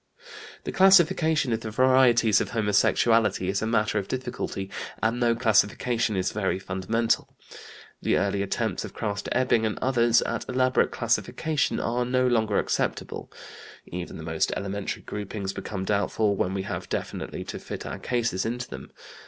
[0.63, 6.15] The classification of the varieties of homosexuality is a matter of difficulty, and no classification
[6.15, 7.37] is very fundamental.
[8.01, 13.31] The early attempts of Krafft Ebing and others at elaborate classification are no longer acceptable.
[13.85, 18.43] Even the most elementary groupings become doubtful when we have definitely to fit our cases
[18.43, 18.91] into them.